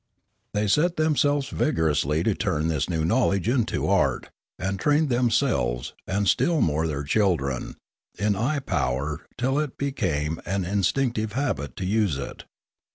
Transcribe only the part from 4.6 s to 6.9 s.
trained themselves, and still more